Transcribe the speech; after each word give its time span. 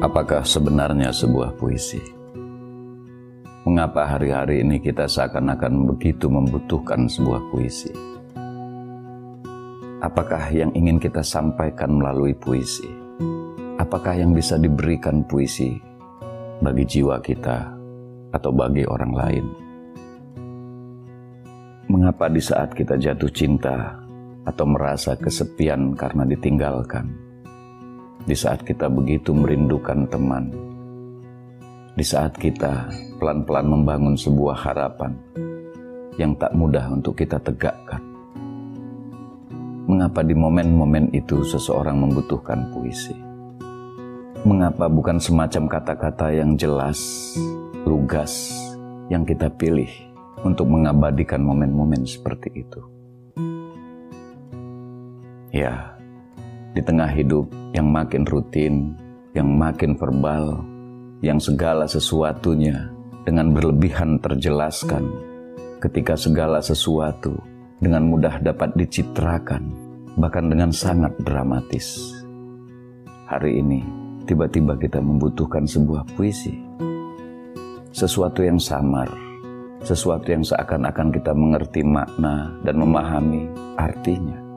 Apakah 0.00 0.48
sebenarnya 0.48 1.12
sebuah 1.12 1.60
puisi? 1.60 2.00
Mengapa 3.68 4.08
hari-hari 4.08 4.64
ini 4.64 4.80
kita 4.80 5.04
seakan-akan 5.04 5.92
begitu 5.92 6.24
membutuhkan 6.24 7.04
sebuah 7.04 7.52
puisi? 7.52 7.92
Apakah 10.00 10.40
yang 10.56 10.72
ingin 10.72 10.96
kita 10.96 11.20
sampaikan 11.20 12.00
melalui 12.00 12.32
puisi? 12.32 12.88
Apakah 13.76 14.16
yang 14.16 14.32
bisa 14.32 14.56
diberikan 14.56 15.20
puisi 15.28 15.76
bagi 16.64 16.88
jiwa 16.88 17.20
kita 17.20 17.68
atau 18.32 18.56
bagi 18.56 18.88
orang 18.88 19.12
lain? 19.12 19.46
Mengapa 21.92 22.32
di 22.32 22.40
saat 22.40 22.72
kita 22.72 22.96
jatuh 22.96 23.28
cinta 23.28 24.00
atau 24.48 24.64
merasa 24.64 25.12
kesepian 25.12 25.92
karena 25.92 26.24
ditinggalkan? 26.24 27.29
Di 28.24 28.36
saat 28.36 28.60
kita 28.64 28.88
begitu 28.92 29.32
merindukan 29.32 30.04
teman, 30.08 30.52
di 31.96 32.04
saat 32.04 32.36
kita 32.36 32.88
pelan-pelan 33.20 33.66
membangun 33.68 34.16
sebuah 34.16 34.56
harapan 34.56 35.12
yang 36.20 36.36
tak 36.36 36.52
mudah 36.52 36.84
untuk 36.92 37.16
kita 37.16 37.40
tegakkan. 37.40 38.00
Mengapa 39.90 40.22
di 40.22 40.36
momen-momen 40.36 41.10
itu 41.10 41.42
seseorang 41.42 41.98
membutuhkan 41.98 42.70
puisi? 42.70 43.16
Mengapa 44.46 44.88
bukan 44.88 45.20
semacam 45.20 45.68
kata-kata 45.68 46.32
yang 46.32 46.56
jelas, 46.56 47.00
lugas, 47.84 48.54
yang 49.12 49.26
kita 49.26 49.50
pilih 49.52 49.90
untuk 50.46 50.70
mengabadikan 50.70 51.42
momen-momen 51.42 52.06
seperti 52.06 52.64
itu? 52.64 52.80
Ya, 55.50 55.99
di 56.70 56.80
tengah 56.82 57.10
hidup 57.10 57.50
yang 57.74 57.90
makin 57.90 58.22
rutin, 58.26 58.94
yang 59.34 59.50
makin 59.50 59.98
verbal, 59.98 60.62
yang 61.22 61.42
segala 61.42 61.86
sesuatunya 61.86 62.90
dengan 63.26 63.50
berlebihan 63.50 64.22
terjelaskan, 64.22 65.06
ketika 65.82 66.14
segala 66.14 66.62
sesuatu 66.62 67.34
dengan 67.82 68.06
mudah 68.06 68.38
dapat 68.38 68.70
dicitrakan, 68.78 69.70
bahkan 70.14 70.46
dengan 70.46 70.70
sangat 70.70 71.14
dramatis. 71.22 72.14
Hari 73.26 73.62
ini, 73.62 73.82
tiba-tiba 74.26 74.74
kita 74.78 74.98
membutuhkan 75.02 75.66
sebuah 75.66 76.06
puisi, 76.14 76.54
sesuatu 77.90 78.46
yang 78.46 78.58
samar, 78.58 79.10
sesuatu 79.82 80.30
yang 80.30 80.42
seakan-akan 80.46 81.14
kita 81.14 81.34
mengerti 81.34 81.82
makna 81.82 82.54
dan 82.62 82.78
memahami 82.78 83.50
artinya 83.78 84.49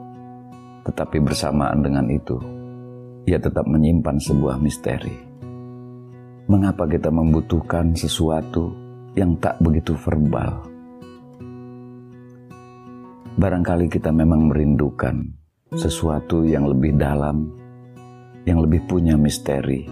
tetapi 0.84 1.16
bersamaan 1.24 1.80
dengan 1.80 2.04
itu, 2.12 2.36
ia 3.24 3.40
tetap 3.40 3.64
menyimpan 3.64 4.20
sebuah 4.20 4.60
misteri. 4.60 5.16
Mengapa 6.44 6.84
kita 6.84 7.08
membutuhkan 7.08 7.96
sesuatu 7.96 8.68
yang 9.16 9.40
tak 9.40 9.56
begitu 9.64 9.96
verbal? 9.96 10.68
Barangkali 13.34 13.88
kita 13.88 14.12
memang 14.12 14.52
merindukan 14.52 15.24
sesuatu 15.72 16.44
yang 16.44 16.68
lebih 16.68 16.94
dalam, 17.00 17.48
yang 18.44 18.60
lebih 18.60 18.84
punya 18.84 19.16
misteri. 19.16 19.88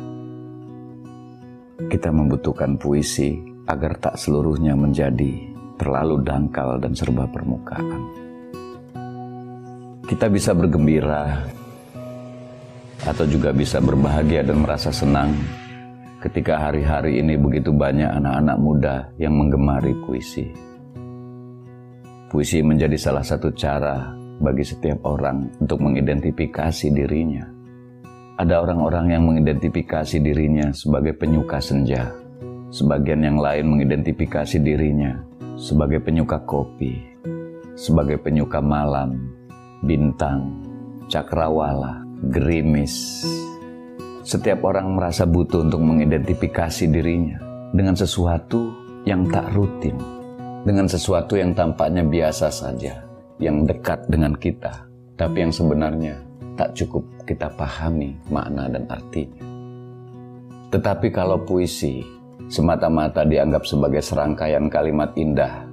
Kita 1.82 2.12
membutuhkan 2.12 2.76
puisi 2.78 3.40
agar 3.66 3.98
tak 3.98 4.14
seluruhnya 4.20 4.76
menjadi 4.76 5.50
terlalu 5.80 6.22
dangkal 6.22 6.78
dan 6.78 6.94
serba 6.94 7.26
permukaan 7.26 8.31
kita 10.02 10.26
bisa 10.26 10.50
bergembira 10.50 11.46
atau 13.06 13.26
juga 13.26 13.54
bisa 13.54 13.78
berbahagia 13.78 14.42
dan 14.42 14.62
merasa 14.62 14.90
senang 14.90 15.34
ketika 16.22 16.58
hari-hari 16.58 17.18
ini 17.18 17.38
begitu 17.38 17.74
banyak 17.74 18.10
anak-anak 18.10 18.58
muda 18.58 18.96
yang 19.18 19.34
menggemari 19.34 19.94
puisi. 20.06 20.50
Puisi 22.30 22.62
menjadi 22.62 22.96
salah 22.98 23.22
satu 23.26 23.50
cara 23.54 24.14
bagi 24.42 24.64
setiap 24.66 25.06
orang 25.06 25.50
untuk 25.62 25.82
mengidentifikasi 25.82 26.90
dirinya. 26.90 27.46
Ada 28.38 28.58
orang-orang 28.64 29.12
yang 29.12 29.22
mengidentifikasi 29.28 30.18
dirinya 30.18 30.72
sebagai 30.74 31.14
penyuka 31.14 31.62
senja. 31.62 32.10
Sebagian 32.72 33.20
yang 33.20 33.36
lain 33.36 33.68
mengidentifikasi 33.68 34.56
dirinya 34.64 35.20
sebagai 35.60 36.00
penyuka 36.00 36.40
kopi, 36.48 36.96
sebagai 37.76 38.16
penyuka 38.16 38.64
malam, 38.64 39.41
bintang, 39.82 40.62
cakrawala, 41.10 42.06
gerimis. 42.30 43.26
Setiap 44.22 44.62
orang 44.62 44.94
merasa 44.94 45.26
butuh 45.26 45.66
untuk 45.66 45.82
mengidentifikasi 45.82 46.86
dirinya 46.86 47.42
dengan 47.74 47.98
sesuatu 47.98 48.70
yang 49.02 49.26
tak 49.26 49.50
rutin, 49.50 49.98
dengan 50.62 50.86
sesuatu 50.86 51.34
yang 51.34 51.50
tampaknya 51.50 52.06
biasa 52.06 52.46
saja, 52.48 53.02
yang 53.42 53.66
dekat 53.66 54.06
dengan 54.06 54.38
kita, 54.38 54.86
tapi 55.18 55.42
yang 55.42 55.50
sebenarnya 55.50 56.14
tak 56.54 56.78
cukup 56.78 57.02
kita 57.26 57.50
pahami 57.58 58.14
makna 58.30 58.70
dan 58.70 58.86
artinya. 58.86 59.42
Tetapi 60.70 61.10
kalau 61.10 61.42
puisi 61.42 62.00
semata-mata 62.46 63.26
dianggap 63.26 63.66
sebagai 63.66 64.00
serangkaian 64.00 64.70
kalimat 64.70 65.10
indah 65.18 65.66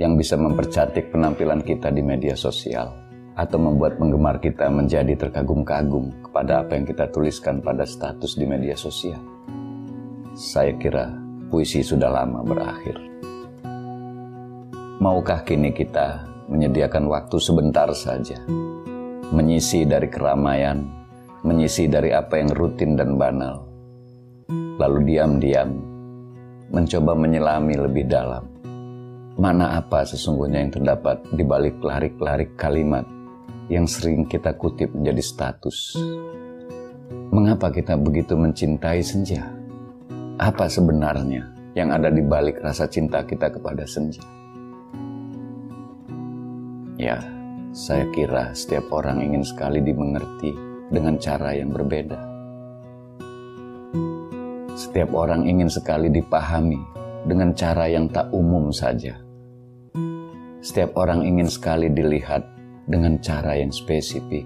yang 0.00 0.16
bisa 0.16 0.40
mempercantik 0.40 1.12
penampilan 1.12 1.60
kita 1.60 1.92
di 1.92 2.00
media 2.00 2.32
sosial, 2.32 2.99
atau 3.40 3.56
membuat 3.56 3.96
penggemar 3.96 4.36
kita 4.36 4.68
menjadi 4.68 5.16
terkagum-kagum 5.16 6.28
kepada 6.28 6.60
apa 6.60 6.76
yang 6.76 6.84
kita 6.84 7.08
tuliskan 7.08 7.64
pada 7.64 7.88
status 7.88 8.36
di 8.36 8.44
media 8.44 8.76
sosial. 8.76 9.16
Saya 10.36 10.76
kira 10.76 11.08
puisi 11.48 11.80
sudah 11.80 12.12
lama 12.12 12.44
berakhir. 12.44 13.00
Maukah 15.00 15.40
kini 15.48 15.72
kita 15.72 16.28
menyediakan 16.52 17.08
waktu 17.08 17.40
sebentar 17.40 17.88
saja, 17.96 18.36
menyisi 19.32 19.88
dari 19.88 20.12
keramaian, 20.12 20.84
menyisi 21.40 21.88
dari 21.88 22.12
apa 22.12 22.36
yang 22.36 22.52
rutin 22.52 23.00
dan 23.00 23.16
banal, 23.16 23.64
lalu 24.76 25.16
diam-diam 25.16 25.80
mencoba 26.68 27.16
menyelami 27.16 27.74
lebih 27.80 28.04
dalam 28.04 28.44
mana 29.40 29.80
apa 29.80 30.04
sesungguhnya 30.04 30.68
yang 30.68 30.72
terdapat 30.76 31.24
di 31.32 31.40
balik 31.40 31.80
larik-larik 31.80 32.60
kalimat 32.60 33.08
yang 33.70 33.86
sering 33.86 34.26
kita 34.26 34.58
kutip 34.58 34.90
menjadi 34.90 35.22
status. 35.22 35.94
Mengapa 37.30 37.70
kita 37.70 37.94
begitu 37.94 38.34
mencintai 38.34 38.98
senja? 38.98 39.46
Apa 40.42 40.66
sebenarnya 40.66 41.46
yang 41.78 41.94
ada 41.94 42.10
di 42.10 42.18
balik 42.18 42.58
rasa 42.58 42.90
cinta 42.90 43.22
kita 43.22 43.46
kepada 43.46 43.86
senja? 43.86 44.26
Ya, 46.98 47.22
saya 47.70 48.10
kira 48.10 48.50
setiap 48.52 48.90
orang 48.90 49.22
ingin 49.22 49.46
sekali 49.46 49.78
dimengerti 49.78 50.50
dengan 50.90 51.14
cara 51.22 51.54
yang 51.54 51.70
berbeda. 51.70 52.18
Setiap 54.74 55.14
orang 55.14 55.46
ingin 55.46 55.70
sekali 55.70 56.10
dipahami 56.10 56.82
dengan 57.22 57.54
cara 57.54 57.86
yang 57.86 58.10
tak 58.10 58.34
umum 58.34 58.74
saja. 58.74 59.14
Setiap 60.60 60.98
orang 60.98 61.24
ingin 61.24 61.46
sekali 61.48 61.88
dilihat 61.88 62.59
dengan 62.90 63.22
cara 63.22 63.54
yang 63.54 63.70
spesifik. 63.70 64.42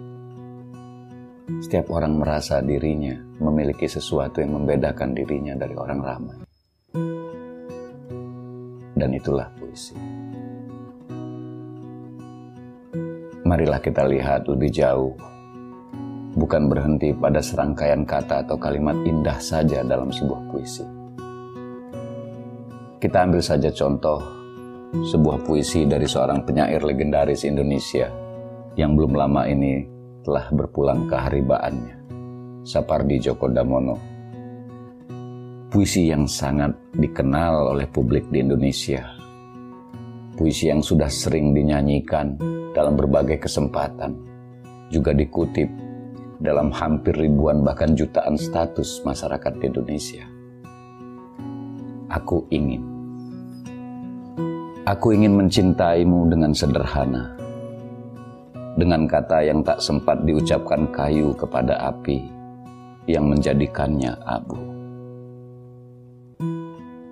Setiap 1.64 1.88
orang 1.88 2.20
merasa 2.20 2.60
dirinya 2.60 3.16
memiliki 3.40 3.88
sesuatu 3.88 4.44
yang 4.44 4.60
membedakan 4.60 5.16
dirinya 5.16 5.56
dari 5.56 5.72
orang 5.72 6.00
ramai. 6.04 6.36
Dan 8.92 9.10
itulah 9.16 9.48
puisi. 9.56 9.96
Marilah 13.48 13.80
kita 13.80 14.04
lihat 14.08 14.44
lebih 14.48 14.72
jauh, 14.72 15.16
bukan 16.36 16.68
berhenti 16.68 17.16
pada 17.16 17.40
serangkaian 17.40 18.04
kata 18.04 18.44
atau 18.44 18.60
kalimat 18.60 18.96
indah 19.08 19.40
saja 19.40 19.80
dalam 19.84 20.12
sebuah 20.12 20.42
puisi. 20.52 20.84
Kita 23.00 23.24
ambil 23.24 23.40
saja 23.44 23.68
contoh 23.68 24.20
sebuah 25.12 25.44
puisi 25.44 25.84
dari 25.84 26.08
seorang 26.08 26.44
penyair 26.48 26.80
legendaris 26.80 27.44
Indonesia 27.44 28.23
yang 28.74 28.98
belum 28.98 29.14
lama 29.14 29.46
ini 29.46 29.86
telah 30.26 30.50
berpulang 30.50 31.06
ke 31.06 31.14
haribaannya, 31.14 31.96
Sapardi 32.66 33.22
Djoko 33.22 33.46
Damono. 33.46 33.96
Puisi 35.70 36.10
yang 36.10 36.26
sangat 36.26 36.74
dikenal 36.94 37.74
oleh 37.74 37.86
publik 37.90 38.30
di 38.30 38.42
Indonesia. 38.42 39.02
Puisi 40.34 40.70
yang 40.70 40.82
sudah 40.82 41.06
sering 41.06 41.54
dinyanyikan 41.54 42.34
dalam 42.74 42.98
berbagai 42.98 43.46
kesempatan, 43.46 44.18
juga 44.90 45.14
dikutip 45.14 45.70
dalam 46.42 46.74
hampir 46.74 47.14
ribuan 47.14 47.62
bahkan 47.62 47.94
jutaan 47.94 48.34
status 48.34 49.02
masyarakat 49.06 49.52
di 49.62 49.64
Indonesia. 49.70 50.24
Aku 52.10 52.46
ingin. 52.50 52.82
Aku 54.86 55.14
ingin 55.14 55.38
mencintaimu 55.38 56.26
dengan 56.30 56.50
sederhana 56.54 57.43
dengan 58.74 59.06
kata 59.06 59.46
yang 59.46 59.62
tak 59.62 59.78
sempat 59.78 60.22
diucapkan 60.26 60.86
kayu 60.90 61.30
kepada 61.34 61.78
api, 61.94 62.22
yang 63.06 63.30
menjadikannya 63.30 64.14
abu. 64.26 64.58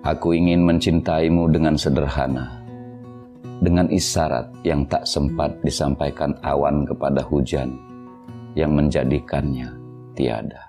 Aku 0.03 0.35
ingin 0.35 0.67
mencintaimu 0.67 1.47
dengan 1.47 1.79
sederhana, 1.79 2.59
dengan 3.63 3.87
isyarat 3.87 4.51
yang 4.67 4.83
tak 4.91 5.07
sempat 5.07 5.55
disampaikan 5.63 6.35
awan 6.43 6.83
kepada 6.83 7.23
hujan 7.23 7.79
yang 8.59 8.75
menjadikannya 8.75 9.71
tiada. 10.11 10.67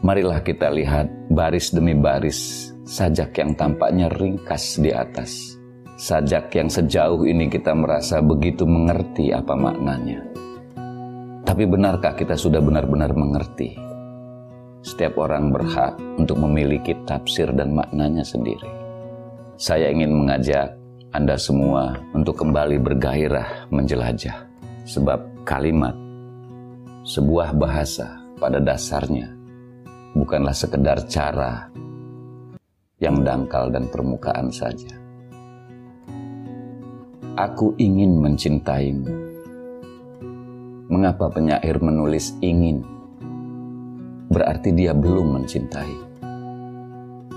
Marilah 0.00 0.40
kita 0.40 0.72
lihat 0.72 1.06
baris 1.30 1.70
demi 1.70 1.92
baris 1.94 2.72
sajak 2.88 3.36
yang 3.38 3.54
tampaknya 3.54 4.08
ringkas 4.10 4.80
di 4.80 4.90
atas. 4.90 5.59
Sajak 6.00 6.48
yang 6.56 6.72
sejauh 6.72 7.28
ini 7.28 7.52
kita 7.52 7.76
merasa 7.76 8.24
begitu 8.24 8.64
mengerti 8.64 9.36
apa 9.36 9.52
maknanya. 9.52 10.24
Tapi 11.44 11.68
benarkah 11.68 12.16
kita 12.16 12.40
sudah 12.40 12.56
benar-benar 12.56 13.12
mengerti? 13.12 13.76
Setiap 14.80 15.20
orang 15.20 15.52
berhak 15.52 16.00
untuk 16.16 16.40
memiliki 16.40 16.96
tafsir 17.04 17.52
dan 17.52 17.76
maknanya 17.76 18.24
sendiri. 18.24 18.64
Saya 19.60 19.92
ingin 19.92 20.16
mengajak 20.16 20.72
Anda 21.12 21.36
semua 21.36 22.00
untuk 22.16 22.40
kembali 22.40 22.80
bergairah 22.80 23.68
menjelajah. 23.68 24.48
Sebab 24.88 25.44
kalimat, 25.44 25.92
sebuah 27.04 27.52
bahasa 27.52 28.24
pada 28.40 28.56
dasarnya 28.56 29.28
bukanlah 30.16 30.56
sekedar 30.56 31.04
cara 31.12 31.68
yang 33.04 33.20
dangkal 33.20 33.68
dan 33.68 33.84
permukaan 33.92 34.48
saja. 34.48 34.99
Aku 37.40 37.72
ingin 37.80 38.20
mencintaimu. 38.20 39.08
Mengapa 40.92 41.32
penyair 41.32 41.80
menulis 41.80 42.36
ingin? 42.44 42.84
Berarti 44.28 44.76
dia 44.76 44.92
belum 44.92 45.40
mencintai. 45.40 45.94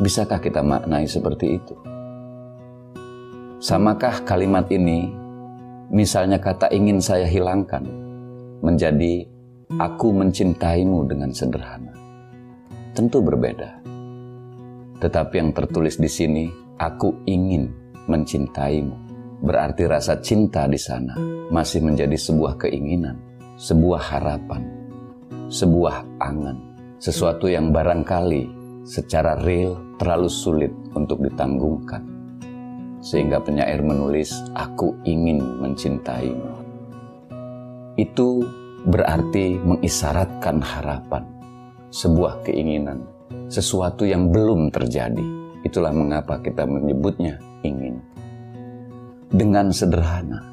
Bisakah 0.03 0.43
kita 0.43 0.59
maknai 0.59 1.07
seperti 1.07 1.55
itu? 1.55 1.75
Samakah 3.63 4.27
kalimat 4.27 4.67
ini, 4.75 5.07
misalnya 5.87 6.35
kata 6.35 6.67
ingin 6.75 6.99
saya 6.99 7.23
hilangkan, 7.23 7.87
menjadi 8.59 9.23
aku 9.79 10.11
mencintaimu 10.11 11.07
dengan 11.07 11.31
sederhana? 11.31 11.95
Tentu 12.91 13.23
berbeda. 13.23 13.79
Tetapi 14.99 15.33
yang 15.39 15.55
tertulis 15.55 15.95
di 15.95 16.11
sini, 16.11 16.51
aku 16.75 17.23
ingin 17.23 17.71
mencintaimu. 18.11 19.02
Berarti 19.43 19.83
rasa 19.83 20.23
cinta 20.23 20.63
di 20.71 20.79
sana 20.79 21.19
masih 21.51 21.83
menjadi 21.83 22.15
sebuah 22.15 22.55
keinginan, 22.63 23.19
sebuah 23.59 24.01
harapan, 24.15 24.63
sebuah 25.51 26.23
angan, 26.23 26.57
sesuatu 26.95 27.51
yang 27.51 27.75
barangkali 27.75 28.47
secara 28.87 29.35
real 29.43 29.75
terlalu 29.99 30.31
sulit 30.31 30.71
untuk 30.95 31.19
ditanggungkan 31.19 32.13
sehingga 33.03 33.43
penyair 33.43 33.83
menulis, 33.83 34.31
"Aku 34.55 34.95
ingin 35.03 35.43
mencintaimu." 35.59 36.63
Itu 37.99 38.47
berarti 38.87 39.59
mengisyaratkan 39.59 40.63
harapan, 40.63 41.27
sebuah 41.91 42.47
keinginan, 42.47 43.03
sesuatu 43.51 44.07
yang 44.07 44.31
belum 44.31 44.71
terjadi. 44.71 45.43
Itulah 45.67 45.91
mengapa 45.91 46.39
kita 46.39 46.63
menyebutnya 46.63 47.39
ingin. 47.67 48.12
Dengan 49.33 49.73
sederhana. 49.73 50.45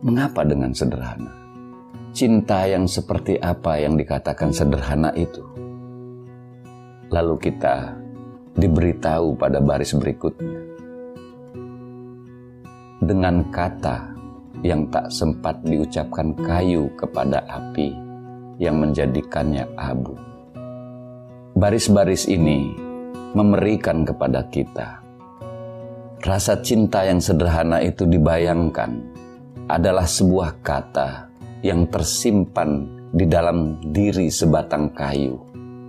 Mengapa 0.00 0.48
dengan 0.48 0.72
sederhana? 0.72 1.28
Cinta 2.16 2.64
yang 2.64 2.88
seperti 2.88 3.36
apa 3.36 3.76
yang 3.76 4.00
dikatakan 4.00 4.48
sederhana 4.48 5.12
itu? 5.12 5.44
Lalu 7.12 7.36
kita 7.36 7.92
diberitahu 8.56 9.36
pada 9.36 9.60
baris 9.60 9.92
berikutnya 9.92 10.72
dengan 13.04 13.44
kata 13.52 14.16
yang 14.64 14.88
tak 14.88 15.12
sempat 15.12 15.60
diucapkan 15.68 16.32
kayu 16.40 16.88
kepada 16.96 17.44
api 17.44 17.92
yang 18.56 18.80
menjadikannya 18.80 19.68
abu. 19.76 20.16
Baris-baris 21.52 22.24
ini 22.24 22.72
memberikan 23.36 24.08
kepada 24.08 24.48
kita 24.48 25.01
rasa 26.22 26.62
cinta 26.62 27.02
yang 27.02 27.18
sederhana 27.18 27.82
itu 27.82 28.06
dibayangkan 28.06 28.94
adalah 29.66 30.06
sebuah 30.06 30.62
kata 30.62 31.26
yang 31.66 31.90
tersimpan 31.90 32.86
di 33.10 33.26
dalam 33.26 33.82
diri 33.90 34.30
sebatang 34.30 34.94
kayu 34.94 35.38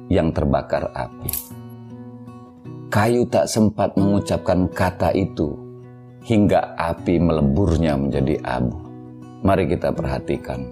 yang 0.10 0.34
terbakar 0.34 0.90
api. 0.90 1.32
Kayu 2.90 3.26
tak 3.30 3.50
sempat 3.50 3.94
mengucapkan 3.98 4.70
kata 4.70 5.14
itu 5.14 5.54
hingga 6.26 6.78
api 6.78 7.18
meleburnya 7.22 7.98
menjadi 7.98 8.38
abu. 8.42 8.78
Mari 9.42 9.70
kita 9.70 9.94
perhatikan. 9.94 10.70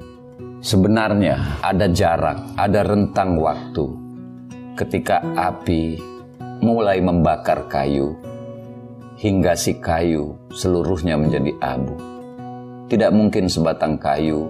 Sebenarnya 0.62 1.62
ada 1.66 1.90
jarak, 1.90 2.54
ada 2.58 2.82
rentang 2.86 3.38
waktu 3.42 3.86
ketika 4.78 5.22
api 5.34 5.98
mulai 6.62 7.02
membakar 7.02 7.66
kayu 7.66 8.14
hingga 9.22 9.54
si 9.54 9.78
kayu 9.78 10.34
seluruhnya 10.50 11.14
menjadi 11.14 11.54
abu. 11.62 11.94
Tidak 12.90 13.14
mungkin 13.14 13.46
sebatang 13.46 14.02
kayu 14.02 14.50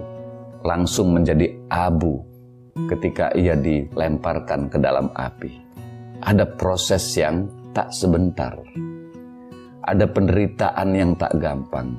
langsung 0.64 1.12
menjadi 1.12 1.52
abu 1.68 2.24
ketika 2.88 3.28
ia 3.36 3.52
dilemparkan 3.52 4.72
ke 4.72 4.80
dalam 4.80 5.12
api. 5.12 5.60
Ada 6.24 6.48
proses 6.56 7.04
yang 7.20 7.52
tak 7.76 7.92
sebentar 7.92 8.56
ada 9.82 10.06
penderitaan 10.06 10.94
yang 10.94 11.18
tak 11.18 11.34
gampang, 11.42 11.98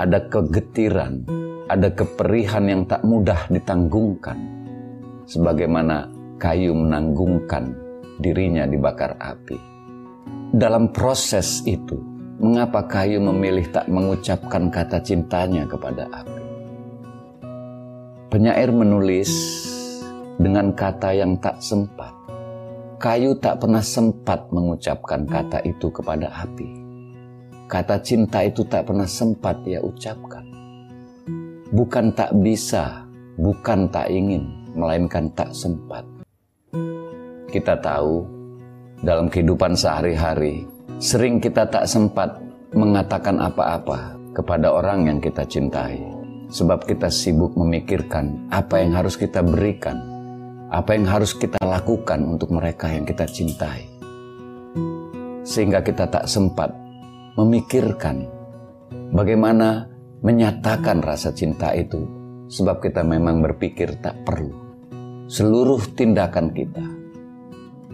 ada 0.00 0.24
kegetiran, 0.32 1.20
ada 1.68 1.92
keperihan 1.92 2.64
yang 2.64 2.82
tak 2.88 3.04
mudah 3.04 3.44
ditanggungkan, 3.52 4.40
sebagaimana 5.28 6.08
kayu 6.40 6.72
menanggungkan 6.72 7.76
dirinya 8.16 8.64
dibakar 8.64 9.20
api. 9.20 9.77
Dalam 10.52 10.90
proses 10.92 11.60
itu, 11.68 12.00
mengapa 12.40 12.84
kayu 12.88 13.20
memilih 13.20 13.68
tak 13.68 13.86
mengucapkan 13.92 14.72
kata 14.72 15.00
cintanya 15.04 15.68
kepada 15.68 16.08
api? 16.08 16.42
Penyair 18.28 18.72
menulis 18.72 19.30
dengan 20.36 20.72
kata 20.72 21.16
yang 21.16 21.36
tak 21.40 21.60
sempat 21.64 22.18
Kayu 22.98 23.38
tak 23.38 23.62
pernah 23.62 23.78
sempat 23.78 24.50
mengucapkan 24.50 25.22
kata 25.22 25.62
itu 25.62 25.86
kepada 25.86 26.34
api. 26.34 26.66
Kata 27.70 28.02
cinta 28.02 28.42
itu 28.42 28.66
tak 28.66 28.90
pernah 28.90 29.06
sempat 29.06 29.62
ia 29.70 29.78
ucapkan. 29.78 30.42
Bukan 31.70 32.10
tak 32.18 32.34
bisa, 32.42 33.06
bukan 33.38 33.86
tak 33.94 34.10
ingin, 34.10 34.50
melainkan 34.74 35.30
tak 35.38 35.54
sempat. 35.54 36.02
Kita 37.54 37.78
tahu 37.78 38.26
dalam 39.04 39.30
kehidupan 39.30 39.78
sehari-hari, 39.78 40.66
sering 40.98 41.38
kita 41.38 41.66
tak 41.68 41.86
sempat 41.86 42.38
mengatakan 42.74 43.38
apa-apa 43.38 44.18
kepada 44.34 44.74
orang 44.74 45.08
yang 45.08 45.18
kita 45.18 45.46
cintai. 45.46 46.00
Sebab 46.48 46.88
kita 46.88 47.12
sibuk 47.12 47.52
memikirkan 47.60 48.48
apa 48.48 48.80
yang 48.80 48.96
harus 48.96 49.20
kita 49.20 49.44
berikan 49.44 50.18
apa 50.68 50.92
yang 50.92 51.08
harus 51.08 51.32
kita 51.32 51.56
lakukan 51.64 52.20
untuk 52.28 52.52
mereka 52.52 52.92
yang 52.92 53.08
kita 53.08 53.24
cintai. 53.24 53.88
Sehingga 55.48 55.80
kita 55.80 56.12
tak 56.12 56.28
sempat 56.28 56.76
memikirkan 57.40 58.28
bagaimana 59.16 59.88
menyatakan 60.20 61.00
rasa 61.00 61.32
cinta 61.32 61.72
itu 61.72 62.04
sebab 62.52 62.84
kita 62.84 63.00
memang 63.00 63.40
berpikir 63.40 63.96
tak 64.04 64.28
perlu. 64.28 64.52
Seluruh 65.28 65.80
tindakan 65.92 66.52
kita, 66.52 66.84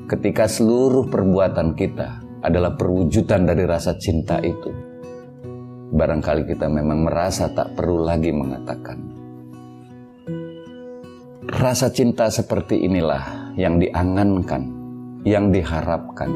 ketika 0.04 0.44
seluruh 0.48 1.08
perbuatan 1.08 1.72
kita 1.76 2.20
adalah 2.44 2.76
perwujudan 2.76 3.48
dari 3.48 3.64
rasa 3.64 3.96
cinta 3.96 4.40
itu, 4.44 4.70
barangkali 5.94 6.44
kita 6.48 6.68
memang 6.68 7.08
merasa 7.08 7.48
tak 7.52 7.72
perlu 7.76 8.04
lagi 8.04 8.34
mengatakan 8.34 9.14
Rasa 11.54 11.92
cinta 11.92 12.32
seperti 12.32 12.82
inilah 12.88 13.54
yang 13.54 13.76
diangankan, 13.76 14.64
yang 15.28 15.52
diharapkan, 15.52 16.32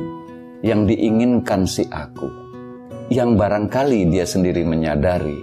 yang 0.62 0.84
diinginkan 0.84 1.66
si 1.66 1.82
aku, 1.90 2.28
yang 3.10 3.34
barangkali 3.34 4.14
dia 4.14 4.22
sendiri 4.22 4.62
menyadari 4.62 5.34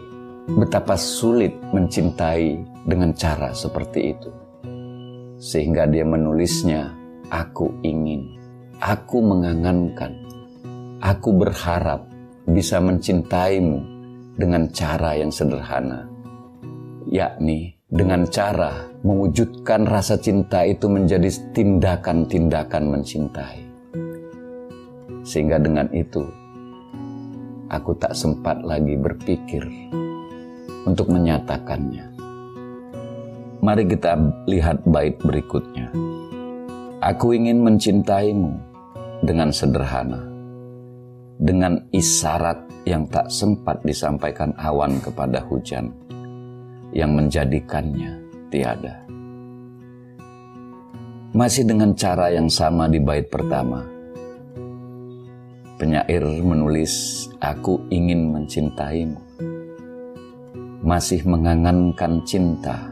betapa 0.53 0.93
sulit 0.95 1.57
mencintai 1.73 2.61
dengan 2.85 3.11
cara 3.17 3.51
seperti 3.57 4.15
itu. 4.15 4.31
Sehingga 5.41 5.89
dia 5.89 6.05
menulisnya, 6.05 6.93
aku 7.29 7.71
ingin, 7.81 8.37
aku 8.81 9.21
mengangankan, 9.21 10.13
aku 11.01 11.29
berharap 11.33 12.05
bisa 12.45 12.77
mencintaimu 12.77 13.81
dengan 14.35 14.69
cara 14.69 15.17
yang 15.17 15.31
sederhana, 15.33 16.05
yakni 17.09 17.73
dengan 17.89 18.27
cara 18.27 18.85
mewujudkan 19.05 19.85
rasa 19.85 20.17
cinta 20.17 20.65
itu 20.65 20.89
menjadi 20.89 21.29
tindakan-tindakan 21.53 22.83
mencintai. 22.91 23.61
Sehingga 25.25 25.57
dengan 25.57 25.89
itu, 25.89 26.21
aku 27.69 27.97
tak 27.97 28.13
sempat 28.13 28.61
lagi 28.61 28.93
berpikir 28.93 29.65
untuk 30.85 31.09
menyatakannya. 31.09 32.13
Mari 33.65 33.83
kita 33.89 34.13
lihat 34.45 34.85
bait 34.85 35.17
berikutnya. 35.17 35.89
Aku 37.05 37.37
ingin 37.37 37.61
mencintaimu 37.61 38.57
dengan 39.21 39.53
sederhana, 39.53 40.25
dengan 41.37 41.77
isyarat 41.93 42.65
yang 42.81 43.05
tak 43.05 43.29
sempat 43.29 43.77
disampaikan 43.85 44.49
awan 44.57 44.97
kepada 44.97 45.37
hujan, 45.45 45.93
yang 46.97 47.13
menjadikannya 47.13 48.25
tiada. 48.49 49.05
Masih 51.37 51.69
dengan 51.69 51.93
cara 51.93 52.33
yang 52.33 52.49
sama 52.49 52.89
di 52.89 52.97
bait 52.97 53.29
pertama, 53.29 53.85
penyair 55.77 56.25
menulis, 56.41 57.29
"Aku 57.37 57.85
ingin 57.93 58.33
mencintaimu." 58.33 59.21
Masih 60.81 61.21
mengangankan 61.21 62.25
cinta, 62.25 62.89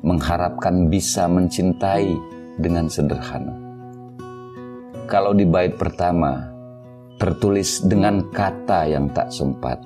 mengharapkan 0.00 0.88
bisa 0.88 1.28
mencintai 1.28 2.39
dengan 2.60 2.86
sederhana. 2.86 3.56
Kalau 5.08 5.34
di 5.34 5.48
bait 5.48 5.74
pertama 5.74 6.46
tertulis 7.18 7.82
dengan 7.82 8.30
kata 8.30 8.86
yang 8.86 9.10
tak 9.10 9.32
sempat, 9.34 9.82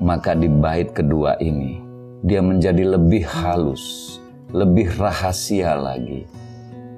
maka 0.00 0.32
di 0.32 0.48
bait 0.48 0.88
kedua 0.94 1.36
ini 1.42 1.82
dia 2.24 2.42
menjadi 2.42 2.98
lebih 2.98 3.28
halus, 3.28 4.16
lebih 4.50 4.90
rahasia 4.96 5.76
lagi, 5.76 6.24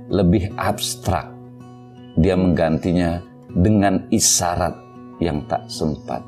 lebih 0.08 0.52
abstrak. 0.56 1.28
Dia 2.20 2.36
menggantinya 2.36 3.20
dengan 3.50 4.04
isyarat 4.12 4.76
yang 5.20 5.44
tak 5.50 5.66
sempat. 5.68 6.24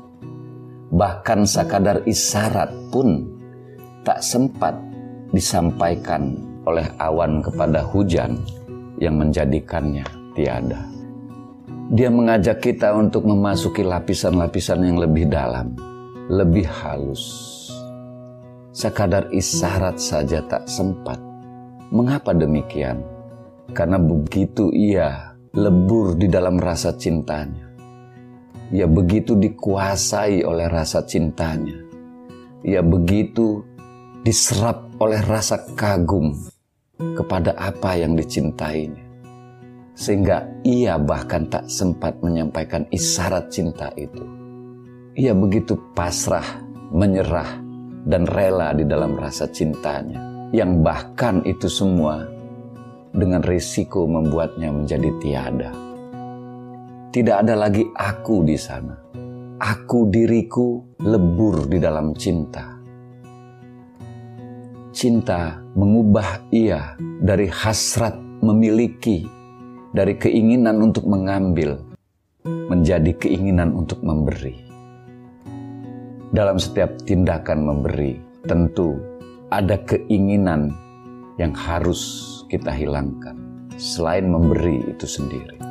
Bahkan 0.93 1.49
sekadar 1.49 2.05
isyarat 2.05 2.69
pun 2.93 3.25
tak 4.05 4.21
sempat 4.21 4.77
disampaikan 5.33 6.37
oleh 6.69 6.85
awan 7.01 7.41
kepada 7.41 7.81
hujan 7.81 8.37
yang 9.03 9.19
menjadikannya 9.19 10.07
tiada. 10.31 10.87
Dia 11.91 12.07
mengajak 12.07 12.63
kita 12.63 12.95
untuk 12.95 13.27
memasuki 13.27 13.83
lapisan-lapisan 13.83 14.87
yang 14.87 14.97
lebih 15.03 15.27
dalam, 15.27 15.75
lebih 16.31 16.63
halus, 16.63 17.23
sekadar 18.71 19.27
isyarat 19.35 19.99
saja 19.99 20.39
tak 20.47 20.65
sempat. 20.71 21.19
Mengapa 21.91 22.31
demikian? 22.31 23.03
Karena 23.75 23.99
begitu 23.99 24.71
ia 24.71 25.35
lebur 25.53 26.15
di 26.15 26.31
dalam 26.31 26.57
rasa 26.57 26.95
cintanya. 26.95 27.69
Ia 28.73 28.89
begitu 28.89 29.37
dikuasai 29.37 30.41
oleh 30.41 30.65
rasa 30.65 31.05
cintanya. 31.05 31.77
Ia 32.65 32.81
begitu 32.81 33.61
diserap 34.23 34.87
oleh 34.97 35.19
rasa 35.19 35.61
kagum 35.75 36.52
kepada 37.11 37.51
apa 37.59 37.99
yang 37.99 38.15
dicintainya. 38.15 39.03
Sehingga 39.93 40.49
ia 40.65 40.97
bahkan 40.97 41.45
tak 41.51 41.69
sempat 41.69 42.17
menyampaikan 42.23 42.87
isyarat 42.89 43.53
cinta 43.53 43.93
itu. 43.93 44.25
Ia 45.13 45.37
begitu 45.37 45.77
pasrah, 45.93 46.65
menyerah, 46.89 47.61
dan 48.09 48.25
rela 48.25 48.73
di 48.73 48.83
dalam 48.89 49.13
rasa 49.13 49.45
cintanya, 49.53 50.49
yang 50.49 50.81
bahkan 50.81 51.45
itu 51.45 51.69
semua 51.69 52.25
dengan 53.13 53.45
risiko 53.45 54.09
membuatnya 54.09 54.73
menjadi 54.73 55.09
tiada. 55.21 55.71
Tidak 57.13 57.35
ada 57.45 57.53
lagi 57.53 57.85
aku 57.93 58.41
di 58.41 58.57
sana. 58.57 58.97
Aku 59.61 60.09
diriku 60.09 60.97
lebur 61.05 61.69
di 61.69 61.77
dalam 61.77 62.17
cinta. 62.17 62.72
Cinta 64.93 65.57
mengubah 65.73 66.45
ia 66.53 66.93
dari 67.19 67.49
hasrat 67.49 68.13
memiliki, 68.45 69.25
dari 69.89 70.13
keinginan 70.15 70.79
untuk 70.85 71.09
mengambil, 71.09 71.81
menjadi 72.45 73.17
keinginan 73.17 73.73
untuk 73.73 74.05
memberi 74.05 74.73
dalam 76.33 76.57
setiap 76.57 76.97
tindakan 77.05 77.61
memberi, 77.61 78.17
tentu 78.49 78.97
ada 79.53 79.77
keinginan 79.85 80.73
yang 81.37 81.53
harus 81.53 82.01
kita 82.49 82.73
hilangkan 82.73 83.37
selain 83.77 84.25
memberi 84.25 84.81
itu 84.89 85.05
sendiri. 85.05 85.61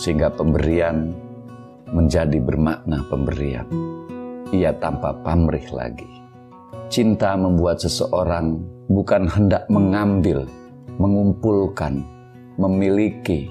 Sehingga 0.00 0.32
pemberian 0.32 1.12
menjadi 1.92 2.40
bermakna 2.40 3.04
pemberian. 3.12 3.68
Ia 4.48 4.72
tanpa 4.80 5.12
pamrih 5.20 5.68
lagi. 5.76 6.19
Cinta 6.90 7.38
membuat 7.38 7.78
seseorang 7.78 8.58
bukan 8.90 9.30
hendak 9.30 9.70
mengambil, 9.70 10.46
mengumpulkan, 10.98 12.02
memiliki, 12.58 13.46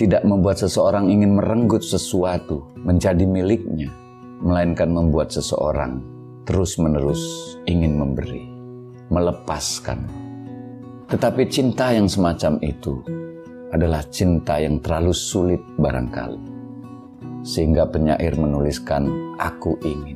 tidak 0.00 0.24
membuat 0.24 0.56
seseorang 0.56 1.12
ingin 1.12 1.36
merenggut 1.36 1.84
sesuatu 1.84 2.64
menjadi 2.80 3.28
miliknya, 3.28 3.92
melainkan 4.40 4.88
membuat 4.88 5.28
seseorang 5.28 6.00
terus-menerus 6.48 7.20
ingin 7.68 8.00
memberi, 8.00 8.48
melepaskan. 9.12 10.08
Tetapi 11.12 11.42
cinta 11.52 11.92
yang 11.92 12.08
semacam 12.08 12.56
itu 12.64 13.04
adalah 13.76 14.00
cinta 14.08 14.56
yang 14.56 14.80
terlalu 14.80 15.12
sulit 15.12 15.60
barangkali. 15.76 16.40
Sehingga 17.44 17.84
penyair 17.92 18.40
menuliskan, 18.40 19.36
aku 19.36 19.76
ingin. 19.84 20.08